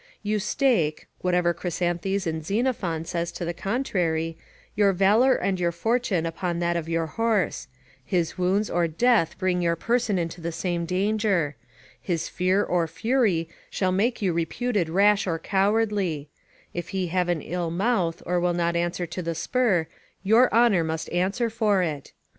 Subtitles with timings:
[0.23, 4.35] You stake (whatever Chrysanthes in Xenophon says to the contrary)
[4.73, 7.67] your valour and your fortune upon that of your horse;
[8.03, 11.55] his wounds or death bring your person into the same danger;
[12.01, 16.29] his fear or fury shall make you reputed rash or cowardly;
[16.73, 19.85] if he have an ill mouth or will not answer to the spur,
[20.23, 22.11] your honour must answer for it.